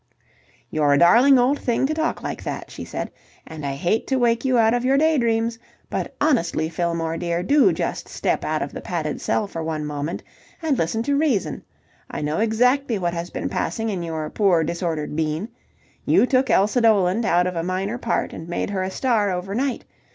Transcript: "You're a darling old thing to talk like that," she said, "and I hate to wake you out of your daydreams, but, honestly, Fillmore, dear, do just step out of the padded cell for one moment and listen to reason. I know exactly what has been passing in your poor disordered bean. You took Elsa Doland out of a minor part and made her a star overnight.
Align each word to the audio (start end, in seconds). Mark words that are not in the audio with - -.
"You're 0.71 0.93
a 0.93 0.97
darling 0.97 1.37
old 1.37 1.59
thing 1.59 1.85
to 1.85 1.93
talk 1.93 2.23
like 2.23 2.43
that," 2.43 2.71
she 2.71 2.83
said, 2.85 3.11
"and 3.45 3.63
I 3.63 3.73
hate 3.73 4.07
to 4.07 4.15
wake 4.15 4.43
you 4.43 4.57
out 4.57 4.73
of 4.73 4.83
your 4.83 4.97
daydreams, 4.97 5.59
but, 5.91 6.15
honestly, 6.19 6.69
Fillmore, 6.69 7.17
dear, 7.17 7.43
do 7.43 7.71
just 7.71 8.07
step 8.09 8.43
out 8.43 8.63
of 8.63 8.71
the 8.73 8.81
padded 8.81 9.21
cell 9.21 9.45
for 9.45 9.61
one 9.61 9.85
moment 9.85 10.23
and 10.59 10.75
listen 10.75 11.03
to 11.03 11.15
reason. 11.15 11.63
I 12.09 12.21
know 12.23 12.39
exactly 12.39 12.97
what 12.97 13.13
has 13.13 13.29
been 13.29 13.47
passing 13.47 13.89
in 13.89 14.01
your 14.01 14.27
poor 14.31 14.63
disordered 14.63 15.15
bean. 15.15 15.49
You 16.03 16.25
took 16.25 16.49
Elsa 16.49 16.81
Doland 16.81 17.23
out 17.23 17.45
of 17.45 17.55
a 17.55 17.61
minor 17.61 17.99
part 17.99 18.33
and 18.33 18.47
made 18.49 18.71
her 18.71 18.81
a 18.81 18.89
star 18.89 19.29
overnight. 19.29 19.85